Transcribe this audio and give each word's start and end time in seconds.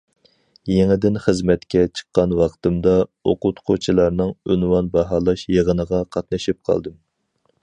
يېڭىدىن 0.75 1.19
خىزمەتكە 1.25 1.83
چىققان 1.99 2.33
ۋاقتىمدا 2.39 2.95
ئوقۇتقۇچىلارنىڭ 3.27 4.35
ئۇنۋان 4.51 4.93
باھالاش 4.99 5.49
يىغىنىغا 5.59 6.05
قاتنىشىپ 6.17 6.63
قالدىم. 6.71 7.03